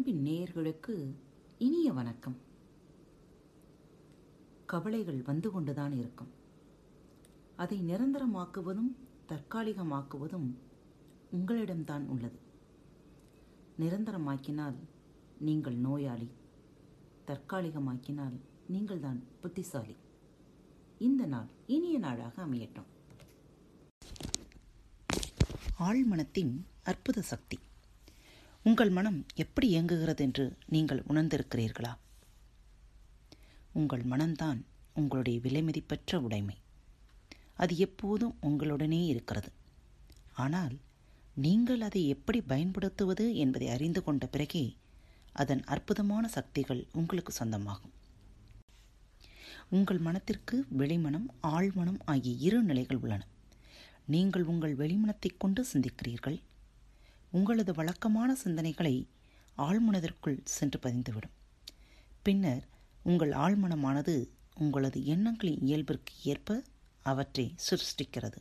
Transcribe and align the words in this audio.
அன்பின் 0.00 0.24
நேயர்களுக்கு 0.24 1.14
இனிய 1.58 1.92
வணக்கம். 1.92 2.36
கவலைகள் 4.66 5.22
வந்து 5.22 5.50
கொண்டுதான் 5.50 5.92
இருக்கும். 5.92 6.28
அதை 7.56 7.80
நிரந்தரமாக்குவதும் 7.80 8.96
தற்காலிகமாக்குவதும் 9.28 10.54
உங்களிடம்தான் 11.32 12.06
உள்ளது. 12.06 12.38
நிரந்தரமாக்கினால் 13.78 14.74
நீங்கள் 15.38 15.76
நோயாளி 15.76 16.30
தற்காலிகமாக்கினால் 17.26 18.40
நீங்கள்தான் 18.66 19.22
புத்திசாலி. 19.40 19.96
இந்த 20.98 21.26
நாள் 21.26 21.46
இனிய 21.66 21.98
நாளாக 21.98 22.46
அமையட்டும். 22.46 22.86
ஆழ்மனத்தின் 25.80 26.62
அற்புத 26.84 27.20
சக்தி. 27.20 27.58
உங்கள் 28.70 28.90
மனம் 28.90 29.26
எப்படி 29.34 29.68
இயங்குகிறது 29.68 30.16
என்று 30.16 30.56
நீங்கள் 30.66 31.04
உணர்ந்திருக்கிறீர்களா? 31.08 31.96
உங்கள் 33.72 34.02
மனம்தான் 34.02 34.62
உங்களுடைய 34.94 35.38
விலைமதிப்பற்ற 35.38 36.14
உடைமை. 36.14 36.56
அது 37.54 37.76
எப்போதும் 37.76 38.36
உங்களுடனே 38.42 39.06
இருக்கிறது. 39.06 39.52
ஆனால் 40.32 40.78
நீங்கள் 41.34 41.80
அதை 41.80 42.08
எப்படி 42.08 42.40
பயன்படுத்துவது 42.40 43.36
என்பதை 43.36 43.68
அறிந்து 43.68 44.04
கொண்ட 44.04 44.26
பிறகே 44.26 44.76
அதன் 45.32 45.64
அற்புதமான 45.64 46.28
சக்திகள் 46.28 46.86
உங்களுக்கு 46.92 47.44
சொந்தமாகும். 47.44 47.94
உங்கள் 49.68 49.98
மனத்திற்கு 49.98 50.66
வெளிமனம் 50.78 51.26
ஆழ்மனம் 51.42 52.00
ஆகிய 52.04 52.34
இரு 52.34 52.62
நிலைகள் 52.62 52.96
உள்ளன. 52.96 53.26
நீங்கள் 54.06 54.42
உங்கள் 54.42 54.76
வெளிமனத்தைக் 54.76 55.36
கொண்டு 55.38 55.66
சிந்திக்கிறீர்கள். 55.72 56.40
உங்களது 57.30 57.74
வழக்கமான 57.74 58.36
சிந்தனைகளை 58.44 59.06
ஆழ்மனதிற்குள் 59.58 60.38
சென்று 60.44 60.78
பதிந்துவிடும். 60.82 61.36
பின்னர் 62.22 62.66
உங்கள் 63.02 63.30
ஆழ்மனமானது 63.30 64.28
உங்களது 64.54 65.04
எண்ணங்களின் 65.04 65.60
இயல்பிற்கு 65.60 66.12
ஏற்ப 66.24 66.62
அவற்றை 67.02 67.54
சிருஷ்டிக்கிறது. 67.70 68.36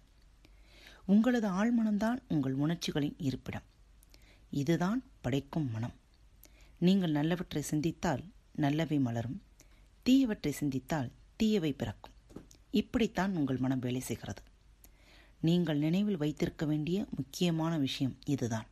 உங்களது 1.06 1.48
ஆழ்மனம்தான் 1.48 2.20
உங்கள் 2.28 2.54
உணர்ச்சிகளின் 2.54 3.16
இருப்பிடம். 3.18 3.62
இதுதான் 4.50 5.04
படைக்கும் 5.22 5.72
மனம். 5.72 5.94
நீங்கள் 6.80 7.12
நல்லவற்றை 7.12 7.60
சிந்தித்தால் 7.60 8.24
நல்லவை 8.56 9.00
மலரும். 9.00 9.42
தீயவற்றை 10.06 10.50
சிந்தித்தால் 10.50 11.12
தீயவை 11.36 11.72
பிறக்கும். 11.72 12.12
இப்படித்தான் 12.72 13.36
உங்கள் 13.36 13.58
மனம் 13.58 13.80
வேலை 13.80 14.00
செய்கிறது. 14.00 14.42
நீங்கள் 15.42 15.78
நினைவில் 15.78 16.18
வைத்திருக்க 16.18 16.66
வேண்டிய 16.66 17.06
முக்கியமான 17.16 17.78
விஷயம் 17.78 18.18
இதுதான். 18.26 18.66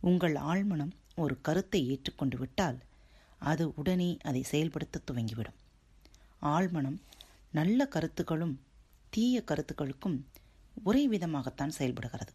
உங்கள் 0.00 0.34
ஆழ்மனம் 0.34 0.90
ஒரு 1.16 1.40
கருத்தை 1.40 1.88
ஏற்றுக்கொண்டு 1.88 2.38
விட்டால் 2.38 2.78
அது 3.38 3.74
உடனே 3.74 4.16
அதை 4.22 4.42
செயல்படுத்த 4.42 5.00
துவங்கிவிடும். 5.10 5.58
ஆழ்மனம் 6.42 6.98
நல்ல 7.50 7.86
கருத்துக்களும் 7.86 8.60
தீய 9.10 9.42
கருத்துக்களுக்கும் 9.42 10.26
ஒரே 10.84 11.08
விதமாகத்தான் 11.08 11.68
செயல்படுகிறது 11.68 12.32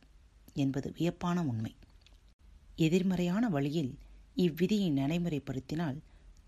என்பது 0.53 0.93
வியப்பான 0.97 1.43
உண்மை. 1.45 1.75
எதிர்மறையான 2.75 3.49
வழியில் 3.49 3.97
இவ்விதியை 4.35 4.91
நடைமுறைப்படுத்தினால் 4.91 5.97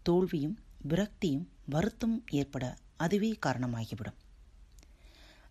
தோல்வியும் 0.04 0.58
விரக்தியும் 0.90 1.46
வருத்தமும் 1.70 2.24
ஏற்பட 2.30 2.78
அதுவே 2.98 3.38
காரணமாகிவிடும். 3.46 4.18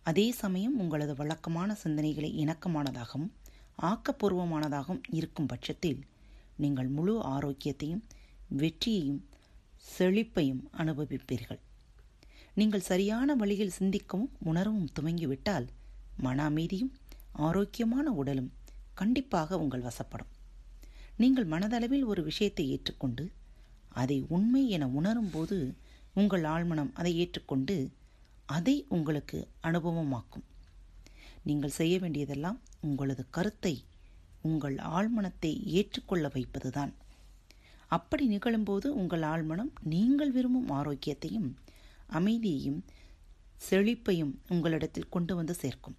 அதே 0.03 0.31
சமயம் 0.31 0.79
உங்களது 0.79 1.15
வழக்கமான 1.15 1.77
சிந்தனைகளை 1.83 2.29
இணக்கமானதாகவும் 2.35 3.31
ஆக்கப்பூர்வமானதாகவும் 3.81 5.03
இருக்கும் 5.09 5.45
பட்சத்தில் 5.45 5.99
நீங்கள் 6.55 6.87
முழு 6.87 7.21
ஆரோக்கியத்தையும் 7.21 8.03
வெற்றியையும் 8.47 9.25
செழிப்பையும் 9.97 10.63
அனுபவிப்பீர்கள். 10.77 11.59
நீங்கள் 12.53 12.79
சரியான 12.79 13.35
வழியில் 13.35 13.75
சிந்திக்கவும் 13.79 14.31
உணரவும் 14.43 14.89
துவங்கிவிட்டால் 14.99 15.67
மன 16.17 16.43
அமைதியும் 16.43 16.93
ஆரோக்கியமான 17.31 18.11
உடலும் 18.11 18.51
கண்டிப்பாக 18.93 19.57
உங்கள் 19.57 19.81
வசப்படும். 19.81 20.31
நீங்கள் 21.17 21.47
மனதளவில் 21.47 22.03
ஒரு 22.03 22.23
விஷயத்தை 22.23 22.69
ஏற்றுக்கொண்டு 22.69 23.31
அதை 23.89 24.25
உண்மை 24.27 24.69
என 24.69 24.87
உணரும்போது 24.87 25.75
உங்கள் 26.13 26.43
ஆழ்மனம் 26.43 26.91
அதை 26.93 27.17
ஏற்றுக்கொண்டு 27.17 27.91
அதை 28.45 28.85
உங்களுக்கு 28.89 29.47
அனுபவமாக்கும். 29.61 30.45
நீங்கள் 31.47 31.77
செய்ய 31.79 31.95
வேண்டியதெல்லாம் 31.99 32.59
உங்களது 32.87 33.23
கருத்தை 33.29 33.75
உங்கள் 34.41 34.75
ஆழ்மனத்தை 34.97 35.51
ஏற்றுக்கொள்ள 35.77 36.25
வைப்பதுதான். 36.35 36.93
அப்படி 37.95 38.25
நிகழும்போது 38.27 38.87
உங்கள் 39.01 39.25
ஆழ்மனம் 39.31 39.71
நீங்கள் 39.93 40.31
விரும்பும் 40.31 40.71
ஆரோக்கியத்தையும் 40.79 41.49
அமைதியையும் 42.19 42.79
செழிப்பையும் 43.69 44.33
உங்களிடத்தில் 44.49 45.13
கொண்டு 45.15 45.33
வந்து 45.35 45.53
சேர்க்கும். 45.53 45.97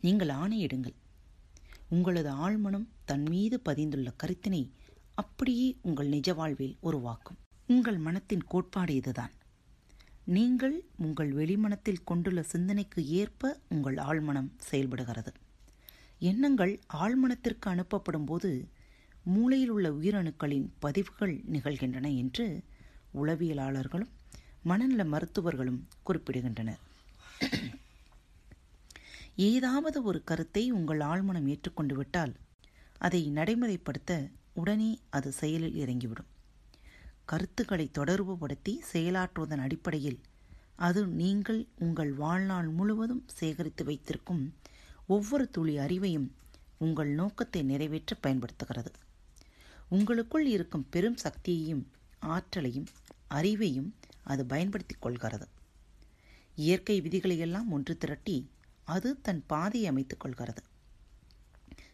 நீங்கள் 0.00 0.32
ஆணையிடுங்கள். 0.42 0.96
உங்களது 1.88 2.30
ஆழ்மனம் 2.44 2.86
தன் 3.04 3.26
மீது 3.32 3.56
பதிந்துள்ள 3.68 4.10
கருத்தினை 4.22 4.62
அப்படியே 5.22 5.68
உங்கள் 5.82 6.12
நிஜ 6.14 6.28
வாழ்வில் 6.38 6.76
உருவாக்கும். 6.80 7.38
உங்கள் 7.66 7.98
மனத்தின் 8.06 8.48
கோட்பாடு 8.52 8.94
இதுதான். 9.00 9.34
நீங்கள் 10.24 10.84
உங்கள் 10.96 11.32
வெளிமனத்தில் 11.32 12.04
கொண்டுள்ள 12.04 12.42
சிந்தனைக்கு 12.42 13.06
ஏற்ப 13.06 13.60
உங்கள் 13.68 13.94
ஆழ்மனம் 13.94 14.50
செயல்படுகிறது. 14.56 15.32
எண்ணங்கள் 16.18 16.80
ஆழ்மனத்திற்கு 16.94 17.66
அனுப்பப்படும் 17.66 18.26
போது 18.26 18.68
மூளையில் 19.24 19.68
உள்ள 19.68 19.90
உயிரணுக்களின் 19.90 20.68
பதிவுகள் 20.78 21.34
நிகழ்கின்றன 21.52 22.16
என்று 22.16 22.62
உளவியலாளர்களும் 23.22 24.12
மனநல 24.62 25.04
மருத்துவர்களும் 25.04 25.86
குறிப்பிடுகின்றனர். 26.06 26.80
ஏதாவது 29.36 30.02
ஒரு 30.02 30.24
கருத்தை 30.24 30.70
உங்கள் 30.70 31.00
ஆழ்மனம் 31.00 31.46
ஏற்றுக்கொண்டு 31.46 31.94
விட்டால் 31.94 32.34
அதை 32.98 33.30
நடைமுறைப்படுத்த 33.34 34.30
உடனே 34.52 35.00
அது 35.10 35.32
செயலில் 35.32 35.74
இறங்கிவிடும். 35.74 36.30
கருத்துக்களை 37.32 37.90
தொடர்புபடுத்தி 37.98 38.78
செயலாற்றுவதன் 38.92 39.58
அடிப்படையில் 39.58 40.18
அது 40.76 41.06
நீங்கள் 41.06 41.66
உங்கள் 41.78 42.12
வாழ்நாள் 42.12 42.68
முழுவதும் 42.68 43.24
சேகரித்து 43.26 43.84
வைத்திருக்கும் 43.84 44.54
ஒவ்வொரு 45.06 45.50
துளி 45.50 45.78
அறிவையும் 45.78 46.28
உங்கள் 46.78 47.08
நோக்கத்தை 47.08 47.62
நிறைவேற்ற 47.62 48.16
பயன்படுத்துகிறது. 48.20 48.92
உங்களுக்குள் 49.88 50.46
இருக்கும் 50.46 50.86
பெரும் 50.90 51.16
சக்தியையும் 51.16 51.86
ஆற்றலையும் 52.18 52.86
அறிவையும் 53.30 53.90
அது 54.22 54.46
பயன்படுத்திக் 54.46 55.02
கொள்கிறது. 55.02 55.48
இயற்கை 56.56 57.00
விதிகளையெல்லாம் 57.00 57.68
ஒன்று 57.68 57.96
திரட்டி 57.96 58.50
அது 58.84 59.20
தன் 59.20 59.42
பாதையை 59.46 59.88
அமைத்துக் 59.88 60.20
கொள்கிறது. 60.20 60.62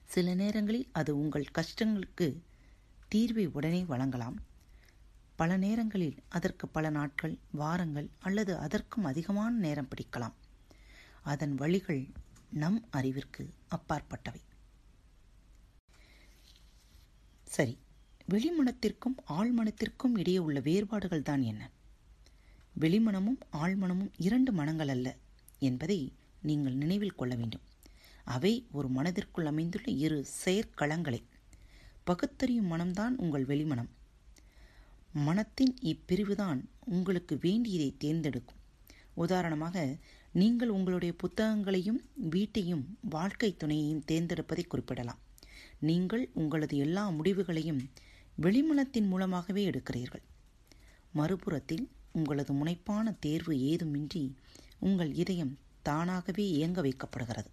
சில 0.05 0.35
நேரங்களில் 0.35 0.89
அது 0.93 1.19
உங்கள் 1.19 1.51
கஷ்டங்களுக்கு 1.59 2.37
தீர்வை 3.15 3.49
உடனே 3.53 3.85
வழங்கலாம். 3.85 4.47
பல 5.41 5.57
நேரங்களில் 5.57 6.17
அதற்கு 6.29 6.65
பல 6.69 6.87
நாட்கள் 6.91 7.35
வாரங்கள் 7.61 8.09
அல்லது 8.19 8.53
அதற்கும் 8.57 9.05
அதிகமான 9.05 9.53
நேரம் 9.57 9.89
பிடிக்கலாம். 9.91 10.37
அதன் 11.33 11.55
வழிகள் 11.55 12.03
நம் 12.63 12.79
அறிவிற்கு 12.91 13.43
அப்பாற்பட்டவை. 13.69 14.43
சரி 17.55 17.75
வெளிமனத்திற்கும் 18.31 19.17
ஆழ்மனத்திற்கும் 19.39 20.17
இடையே 20.19 20.39
உள்ள 20.39 20.61
வேறுபாடுகள் 20.61 21.27
தான் 21.29 21.43
என்ன? 21.43 21.63
வெளிமனமும் 22.81 23.41
ஆழ்மனமும் 23.53 24.11
இரண்டு 24.19 24.53
மனங்கள் 24.53 24.89
அல்ல 24.89 25.09
என்பதை 25.59 26.01
நீங்கள் 26.49 26.81
நினைவில் 26.83 27.19
கொள்ள 27.21 27.35
வேண்டும். 27.35 27.65
அவை 28.25 28.55
ஒரு 28.73 28.89
மனதிற்குள் 28.89 29.51
அமைந்துள்ள 29.53 29.91
இரு 30.05 30.19
செயற்களங்களை 30.45 31.21
பகுத்தறியும் 32.05 32.71
மனம்தான் 32.73 33.15
உங்கள் 33.17 33.47
வெளிமனம். 33.47 33.91
மனத்தின் 35.13 35.79
இப்பிரிவுதான் 35.83 36.61
உங்களுக்கு 36.85 37.39
வேண்டியதை 37.41 37.95
தேர்ந்தெடுக்கும். 37.99 38.57
உதாரணமாக 39.15 39.97
நீங்கள் 40.33 40.69
உங்களுடைய 40.69 41.15
புத்தகங்களையும் 41.17 42.01
வீட்டையும் 42.15 42.99
வாழ்க்கை 43.01 43.57
துணையையும் 43.59 44.05
தேர்ந்தெடுப்பதை 44.13 44.67
குறிப்பிடலாம். 44.67 45.19
நீங்கள் 45.79 46.31
உங்களது 46.35 46.77
எல்லா 46.77 47.09
முடிவுகளையும் 47.09 47.91
வெளிமனத்தின் 48.43 49.07
மூலமாகவே 49.07 49.71
எடுக்கிறீர்கள். 49.71 50.25
மறுபுறத்தில் 51.15 51.89
உங்களது 52.13 52.53
முனைப்பான 52.53 53.13
தேர்வு 53.21 53.55
ஏதுமின்றி 53.55 54.35
உங்கள் 54.79 55.15
இதயம் 55.15 55.59
தானாகவே 55.83 56.49
இயங்க 56.49 56.83
வைக்கப்படுகிறது. 56.83 57.47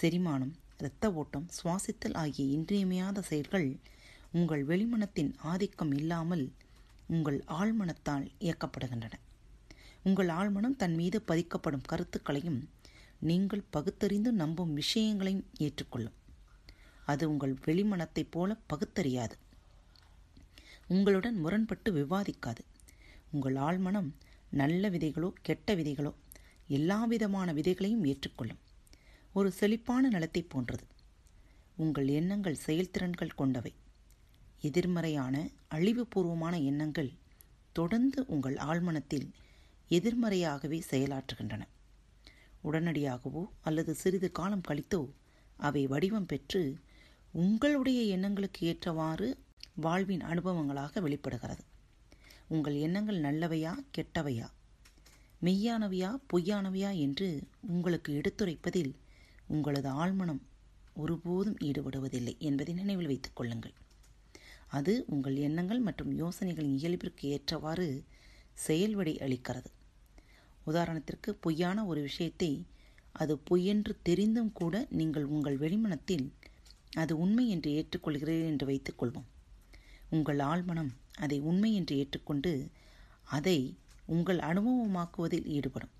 செரிமானம் 0.00 0.52
இரத்த 0.78 1.12
ஓட்டம் 1.12 1.48
சுவாசித்தல் 1.64 2.14
ஆகிய 2.14 2.52
இன்றியமையாத 2.52 3.22
செயல்கள் 3.22 3.80
உங்கள் 4.32 4.66
வெளிமனத்தின் 4.66 5.34
ஆதிக்கம் 5.36 5.92
இல்லாமல் 5.92 6.52
உங்கள் 7.06 7.44
ஆழ்மனத்தால் 7.48 8.30
இயக்கப்படுகின்றன. 8.40 9.12
உங்கள் 10.02 10.28
ஆழ்மனம் 10.28 10.76
தன் 10.76 10.94
மீது 10.94 11.22
பதிக்கப்படும் 11.28 11.84
கருத்துக்களையும் 11.86 12.70
நீங்கள் 13.18 13.62
பகுத்தறிந்து 13.70 14.32
நம்பும் 14.32 14.74
விஷயங்களையும் 14.74 15.46
ஏற்றுக்கொள்ளும். 15.58 16.12
அது 17.06 17.28
உங்கள் 17.28 17.54
வெளிமனத்தைப் 17.54 18.30
போல 18.30 18.56
பகுத்தறியாது. 18.66 19.36
உங்களுடன் 20.86 21.36
முரண்பட்டு 21.36 21.92
விவாதிக்காது. 21.92 22.58
உங்கள் 23.30 23.54
ஆழ்மனம் 23.54 24.10
நல்ல 24.50 24.90
விதைகளோ 24.90 25.32
கெட்ட 25.42 25.74
விதைகளோ 25.74 26.14
எல்லா 26.66 27.04
விதமான 27.04 27.52
விதைகளையும் 27.52 28.06
ஏற்றுக்கொள்ளும். 28.06 28.58
ஒரு 29.32 29.50
செழிப்பான 29.50 30.08
நிலத்தை 30.08 30.42
போன்றது. 30.42 30.84
உங்கள் 31.76 32.08
எண்ணங்கள் 32.08 32.58
செயல்திறன்கள் 32.66 33.34
கொண்டவை. 33.34 33.74
எதிர்மறையான 34.60 35.50
அழிவுபூர்வமான 35.70 36.62
எண்ணங்கள் 36.62 37.12
தொடர்ந்து 37.72 38.26
உங்கள் 38.26 38.54
ஆழ்மனத்தில் 38.54 39.30
எதிர்மறையாகவே 39.90 40.82
செயலாற்றுகின்றன. 40.90 41.62
உடனடியாகவோ 42.64 43.44
அல்லது 43.60 43.94
சிறிது 43.94 44.32
காலம் 44.32 44.62
கழித்தோ 44.68 45.10
அவை 45.56 45.86
வடிவம் 45.86 46.26
பெற்று 46.26 46.76
உங்களுடைய 47.32 48.02
எண்ணங்களுக்கு 48.02 48.66
ஏற்றவாறு 48.66 49.38
வாழ்வின் 49.74 50.20
அனுபவங்களாக 50.20 51.00
வெளிப்படுகிறது. 51.00 51.64
உங்கள் 52.48 52.74
எண்ணங்கள் 52.74 53.20
நல்லவையா 53.20 53.74
கெட்டவையா? 53.98 54.46
மெய்யானவையா 55.42 56.20
பொய்யானவையா 56.32 56.96
என்று 56.96 57.42
உங்களுக்கு 57.60 58.20
எடுத்துரைப்பதில் 58.20 58.94
உங்களது 59.46 59.88
ஆழ்மனம் 59.88 60.40
ஒருபோதும் 60.94 61.56
ஈடுபடுவதில்லை 61.56 62.38
என்பதை 62.38 62.74
நினைவில் 62.74 63.06
வைத்துக் 63.06 63.36
கொள்ளுங்கள். 63.36 63.72
அது 64.66 65.04
உங்கள் 65.06 65.36
எண்ணங்கள் 65.36 65.80
மற்றும் 65.80 66.12
யோசனைகளின் 66.18 66.76
இயல்பிற்கு 66.76 67.28
ஏற்றவாறு 67.28 68.04
செயல்வடை 68.54 69.14
அளிக்கிறது. 69.18 69.70
உதாரணத்திற்கு 70.66 71.30
பொய்யான 71.40 71.84
ஒரு 71.84 72.00
விஷயத்தை 72.00 72.66
அது 73.12 73.38
பொய்யென்று 73.50 73.92
தெரிந்தும் 74.02 74.52
கூட 74.52 74.86
நீங்கள் 74.90 75.24
உங்கள் 75.24 75.58
வெளிமனத்தில் 75.58 76.26
அது 76.94 77.18
உண்மை 77.18 77.48
என்று 77.48 77.70
ஏற்றுக்கொள்கிறீர்கள் 77.70 78.50
என்று 78.50 78.66
வைத்துக்கொள்வோம். 78.66 79.28
உங்கள் 80.10 80.38
ஆழ்மனம் 80.38 80.90
அதை 81.18 81.40
உண்மை 81.40 81.74
என்று 81.74 81.96
ஏற்றுக்கொண்டு 81.96 82.70
அதை 83.24 83.58
உங்கள் 84.06 84.38
அனுபவமாக்குவதில் 84.38 85.46
ஈடுபடும். 85.46 85.94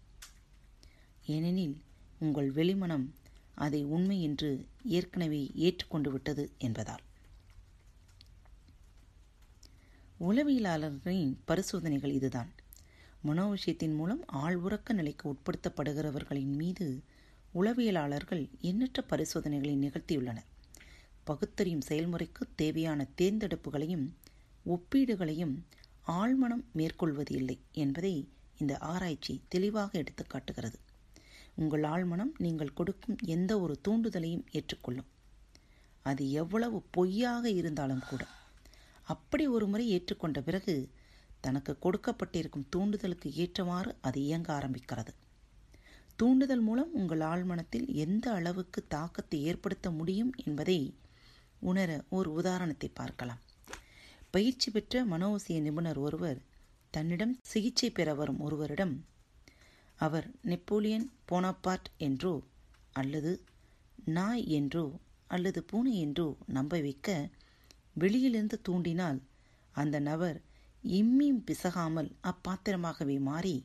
ஏனெனில் 1.27 1.77
உங்கள் 2.19 2.53
வெளிமனம் 2.53 3.07
அதை 3.55 3.85
உண்மை 3.85 4.23
என்று 4.23 4.67
ஏற்கனவே 4.85 5.51
ஏற்றுக்கொண்டு 5.55 6.11
விட்டது 6.11 6.51
என்பதால். 6.59 7.05
உளவியலாளர்களின் 10.21 11.37
பரிசோதனைகள் 11.45 12.13
இதுதான். 12.13 12.51
மனோ 13.23 13.55
விஷயத்தின் 13.55 13.95
மூலம் 13.95 14.23
உறக்க 14.69 14.93
நிலைக்கு 14.93 15.33
உட்படுத்தப்படுகிறவர்களின் 15.33 16.55
மீது 16.57 17.03
உளவியலாளர்கள் 17.55 18.49
எண்ணற்ற 18.61 19.03
பரிசோதனைகளை 19.03 19.75
நிகழ்த்தியுள்ளனர். 19.77 20.49
பகுத்தறியும் 21.25 21.83
செயல்முறைக்கு 21.89 22.43
தேவையான 22.55 23.07
தேர்ந்தெடுப்புகளையும் 23.21 24.07
ஒப்பீடுகளையும் 24.67 25.55
ஆழ்மனம் 26.09 26.65
மேற்கொள்வது 26.73 27.35
இல்லை 27.35 27.59
என்பதை 27.73 28.29
இந்த 28.59 28.79
ஆராய்ச்சி 28.79 29.43
தெளிவாக 29.49 30.03
எடுத்துக்காட்டுகிறது 30.03 30.81
உங்கள் 31.55 31.83
ஆழ்மனம் 31.83 32.33
நீங்கள் 32.39 32.73
கொடுக்கும் 32.73 33.17
எந்த 33.25 33.61
ஒரு 33.61 33.81
தூண்டுதலையும் 33.89 34.47
ஏற்றுக்கொள்ளும். 34.51 35.07
அது 36.03 36.31
எவ்வளவு 36.31 36.83
பொய்யாக 36.91 37.51
இருந்தாலும் 37.51 38.05
கூட 38.11 38.27
அப்படி 39.07 39.45
ஒரு 39.49 39.67
முறை 39.67 39.87
ஏற்றுக்கொண்ட 39.91 40.39
பிறகு 40.41 40.75
தனக்கு 41.41 41.73
கொடுக்கப்பட்டிருக்கும் 41.83 42.69
தூண்டுதலுக்கு 42.71 43.29
ஏற்றவாறு 43.35 43.91
அது 44.01 44.19
இயங்க 44.21 44.49
ஆரம்பிக்கிறது. 44.53 45.13
தூண்டுதல் 46.19 46.61
மூலம் 46.61 46.93
உங்கள் 46.93 47.23
ஆழ்மனத்தில் 47.23 47.89
எந்த 48.05 48.27
அளவுக்கு 48.33 48.81
தாக்கத்தை 48.87 49.39
ஏற்படுத்த 49.43 49.87
முடியும் 49.91 50.33
என்பதை 50.45 50.79
உணர 51.63 51.91
ஒரு 52.09 52.29
உதாரணத்தை 52.33 52.89
பார்க்கலாம். 52.93 53.43
பயிற்சி 54.31 54.69
பெற்ற 54.71 55.05
மனோசிய 55.05 55.59
நிபுணர் 55.61 55.99
ஒருவர் 55.99 56.41
தன்னிடம் 56.95 57.35
சிகிச்சை 57.43 57.89
பெற 57.91 58.09
வரும் 58.15 58.41
ஒருவரிடம் 58.41 58.95
அவர் 59.99 60.27
நெப்போலியன் 60.43 61.07
போனாபார்ட் 61.31 61.89
என்றோ 61.99 62.35
அல்லது 62.93 63.33
நாய் 64.15 64.45
என்றோ 64.59 64.85
அல்லது 65.31 65.61
பூனை 65.65 65.93
என்றோ 66.01 66.27
நம்ப 66.47 66.79
வைக்க 66.79 67.09
வெளியிலிருந்து 67.99 68.61
தூண்டினால் 68.69 69.19
அந்த 69.75 69.97
நபர் 70.01 70.39
இம்மியும் 70.99 71.45
பிசகாமல் 71.45 72.11
அப்பாத்திரமாகவே 72.23 73.17
மாறி 73.21 73.57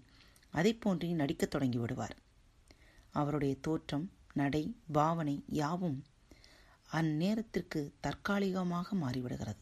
அதை 0.54 0.72
போன்றே 0.74 1.10
நடிக்கத் 1.12 1.50
தொடங்கி 1.50 1.78
விடுவார். 1.78 2.16
அவருடைய 3.12 3.54
தோற்றம் 3.62 4.07
நடை 4.33 4.63
பாவனை 4.92 5.36
யாவும் 5.60 6.00
அந்நேரத்திற்கு 6.92 7.81
தற்காலிகமாக 8.00 8.95
மாறிவிடுகிறது. 8.95 9.62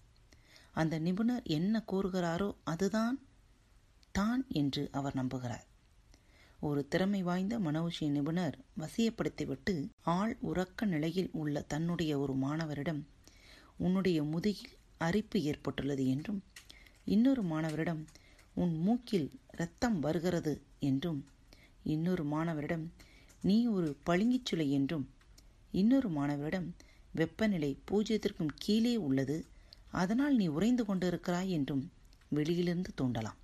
அந்த 0.71 0.99
நிபுணர் 0.99 1.45
என்ன 1.57 1.83
கூறுகிறாரோ 1.91 2.49
அதுதான் 2.63 3.17
தான் 4.11 4.43
என்று 4.49 4.83
அவர் 4.91 5.15
நம்புகிறார். 5.15 5.65
ஒரு 6.59 6.81
திறமை 6.87 7.21
வாய்ந்த 7.23 7.55
மனோஷிய 7.59 8.09
நிபுணர் 8.09 8.55
வசியப்படுத்திவிட்டு 8.77 9.73
ஆள் 10.15 10.33
உறக்க 10.43 10.85
நிலையில் 10.85 11.29
உள்ள 11.33 11.61
தன்னுடைய 11.61 12.11
ஒரு 12.19 12.33
மாணவரிடம் 12.35 13.01
உன்னுடைய 13.79 14.23
முதுகில் 14.23 14.75
அரிப்பு 14.97 15.37
ஏற்பட்டுள்ளது 15.43 16.07
என்றும் 16.07 16.39
இன்னொரு 17.05 17.43
மாணவரிடம் 17.43 18.01
உன் 18.55 18.75
மூக்கில் 18.77 19.29
இரத்தம் 19.53 19.99
வருகிறது 19.99 20.53
என்றும் 20.79 21.19
இன்னொரு 21.83 22.23
மாணவரிடம் 22.25 22.85
நீ 23.41 23.67
ஒரு 23.67 23.97
பளிங்கிச்சுளை 24.05 24.67
என்றும் 24.69 25.05
இன்னொரு 25.71 26.09
மாணவரிடம் 26.09 26.67
வெப்பநிலை 27.11 27.77
பூஜ்ஜியத்திற்கும் 27.91 28.55
கீழே 28.55 28.95
உள்ளது 28.97 29.37
அதனால் 29.91 30.35
நீ 30.35 30.47
உறைந்து 30.47 30.83
கொண்டிருக்கிறாய் 30.83 31.49
என்றும் 31.49 31.83
வெளியிலிருந்து 32.29 32.91
தூண்டலாம் 33.01 33.39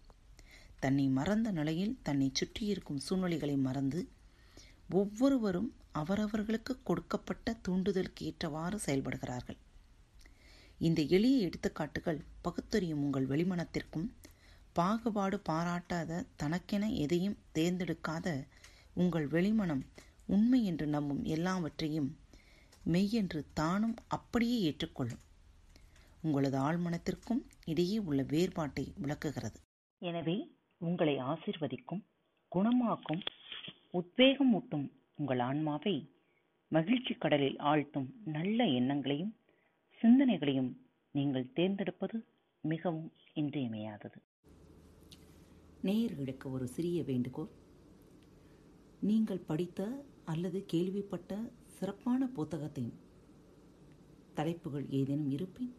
தன்னை 0.80 1.06
மறந்த 1.08 1.52
நிலையில் 1.52 1.98
தன்னை 2.04 2.28
சுற்றியிருக்கும் 2.34 3.00
சூழ்நிலைகளை 3.00 3.56
மறந்து 3.58 4.00
ஒவ்வொருவரும் 4.92 5.70
அவரவர்களுக்கு 5.92 6.74
கொடுக்கப்பட்ட 6.84 7.58
தூண்டுதலுக்கு 7.68 8.26
ஏற்றவாறு 8.26 8.78
செயல்படுகிறார்கள். 8.86 9.60
இந்த 10.80 11.02
எளிய 11.02 11.48
எடுத்துக்காட்டுகள் 11.48 12.20
பகுத்தறியும் 12.42 13.04
உங்கள் 13.04 13.28
வெளிமனத்திற்கும். 13.28 14.08
பாகுபாடு 14.74 15.42
பாராட்டாத 15.50 16.22
தனக்கென 16.36 16.90
எதையும் 16.94 17.38
தேர்ந்தெடுக்காத 17.54 18.28
உங்கள் 18.94 19.28
வெளிமனம் 19.28 19.84
உண்மை 20.26 20.66
என்று 20.66 20.88
நம்பும் 20.88 21.24
எல்லாவற்றையும் 21.24 22.10
மெய்யென்று 22.84 23.42
தானும் 23.54 23.96
அப்படியே 24.08 24.58
ஏற்றுக்கொள்ளும். 24.62 25.22
உங்களது 26.22 26.58
ஆழ்மனத்திற்கும் 26.58 27.42
இடையே 27.66 27.98
உள்ள 27.98 28.24
வேறுபாட்டை 28.24 28.86
விளக்குகிறது. 28.96 29.58
எனவே 30.02 30.38
உங்களை 30.82 31.16
ஆசிர்வதிக்கும் 31.20 32.04
குணமாக்கும் 32.52 33.24
உத்வேகம் 33.92 34.54
ஊட்டும் 34.54 34.86
உங்கள் 35.16 35.40
ஆன்மாவை 35.40 35.96
மகிழ்ச்சி 36.72 37.14
கடலில் 37.14 37.58
ஆழ்த்தும் 37.58 38.08
நல்ல 38.24 38.64
எண்ணங்களையும் 38.64 39.34
சிந்தனைகளையும் 40.02 40.72
நீங்கள் 41.12 41.52
தேர்ந்தெடுப்பது 41.54 42.26
மிகவும் 42.62 43.12
இன்றியமையாதது. 43.34 44.20
நேயர்களுக்கு 45.84 46.52
ஒரு 46.52 46.68
சிறிய 46.68 47.04
வேண்டுகோள். 47.04 47.50
நீங்கள் 49.00 49.46
படித்த 49.48 50.06
அல்லது 50.26 50.66
கேள்விப்பட்ட 50.66 51.40
சிறப்பான 51.66 52.28
புத்தகத்தின் 52.28 52.94
தலைப்புகள் 54.34 54.86
ஏதேனும் 54.90 55.30
இருப்பின் 55.30 55.74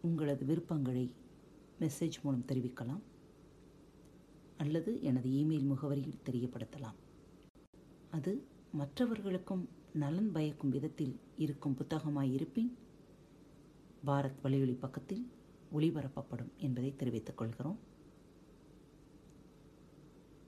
உங்களது 0.00 0.44
விருப்பங்களை 0.44 1.14
மெசேஜ் 1.80 2.20
மூலம் 2.22 2.48
தெரிவிக்கலாம் 2.48 3.04
அல்லது 4.56 5.02
எனது 5.02 5.28
இமெயில் 5.30 5.70
முகவரியில் 5.72 6.22
தெரியப்படுத்தலாம். 6.24 6.98
அது 8.10 8.48
மற்றவர்களுக்கும் 8.72 9.64
நலன் 9.96 10.32
பயக்கும் 10.32 10.70
விதத்தில் 10.70 11.18
இருக்கும் 11.36 11.74
புத்தகமாய் 11.74 12.32
இருப்பின் 12.32 12.76
பாரத் 14.06 14.38
வலையொலி 14.44 14.78
பக்கத்தில் 14.78 15.30
ஒளிபரப்பப்படும் 15.74 16.56
என்பதை 16.56 16.96
தெரிவித்துக் 16.96 17.36
கொள்கிறோம். 17.36 17.78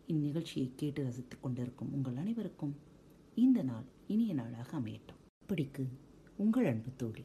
இந்நிகழ்ச்சியை 0.08 0.72
கேட்டு 0.76 1.02
ரசித்துக் 1.02 1.42
கொண்டிருக்கும் 1.42 1.92
உங்கள் 1.92 2.16
அனைவருக்கும் 2.16 2.76
இந்த 3.34 3.62
நாள் 3.62 3.84
இனிய 4.06 4.34
நாளாக 4.34 4.78
அமையட்டும். 4.78 5.20
இப்படிக்கு 5.48 5.88
உங்கள் 6.36 6.66
அன்பு 6.66 6.88
தோழி. 6.96 7.22